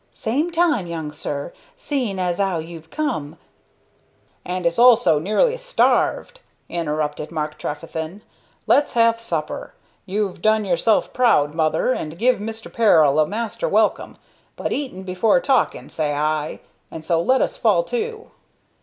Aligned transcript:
Same 0.11 0.49
time, 0.51 0.87
young 0.87 1.11
sir, 1.11 1.53
seeing 1.77 2.17
has 2.17 2.39
'ow 2.39 2.57
you've 2.57 2.89
come" 2.89 3.37
"And 4.43 4.65
is 4.65 4.79
also 4.79 5.19
nearly 5.19 5.55
starved," 5.57 6.39
interrupted 6.69 7.31
Mark 7.31 7.59
Trefethen. 7.59 8.23
"Let's 8.65 8.93
have 8.95 9.19
supper. 9.19 9.75
You've 10.07 10.41
done 10.41 10.65
yourself 10.65 11.13
proud, 11.13 11.53
mother, 11.53 11.91
and 11.93 12.17
give 12.17 12.37
Mr. 12.39 12.73
Peril 12.73 13.19
a 13.19 13.27
master 13.27 13.69
welcome; 13.69 14.17
but 14.55 14.71
eating 14.71 15.03
before 15.03 15.39
talking, 15.39 15.87
say 15.87 16.15
I, 16.15 16.61
and 16.89 17.05
so 17.05 17.21
let 17.21 17.43
us 17.43 17.55
fall 17.55 17.83
to." 17.83 18.31